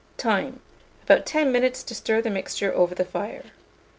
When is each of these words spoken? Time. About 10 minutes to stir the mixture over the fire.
Time. 0.17 0.61
About 1.03 1.27
10 1.27 1.51
minutes 1.51 1.83
to 1.83 1.93
stir 1.93 2.23
the 2.23 2.31
mixture 2.31 2.73
over 2.73 2.95
the 2.95 3.05
fire. 3.05 3.43